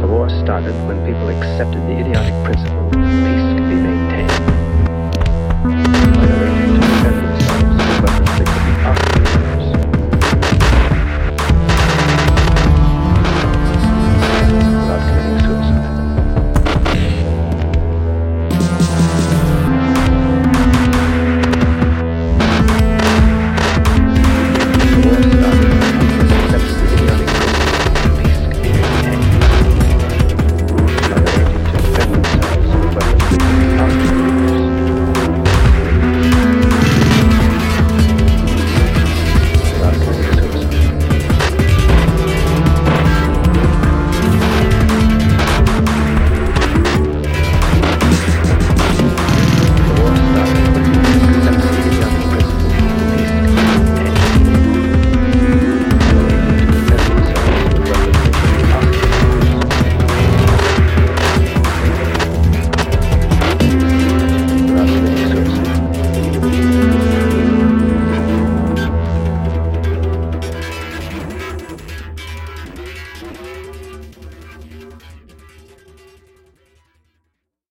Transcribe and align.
The 0.00 0.06
war 0.06 0.28
started 0.28 0.74
when 0.86 1.04
people 1.04 1.28
accepted 1.28 1.82
the 1.82 1.98
idiotic 1.98 2.34
principle 2.44 2.86
of 2.86 2.92
peace. 2.92 3.47